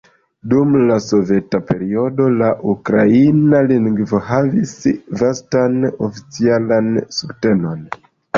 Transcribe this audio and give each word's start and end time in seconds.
Dum 0.51 0.77
la 0.91 0.95
soveta 1.07 1.59
periodo, 1.67 2.29
la 2.39 2.47
ukraina 2.73 3.59
lingvo 3.73 4.23
havis 4.31 4.73
vastan 5.21 5.79
oficialan 6.09 6.91
subtenon. 7.21 7.87